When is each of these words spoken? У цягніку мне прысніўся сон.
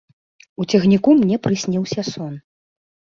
У 0.63 0.65
цягніку 0.73 1.09
мне 1.19 1.37
прысніўся 1.45 2.01
сон. 2.13 2.33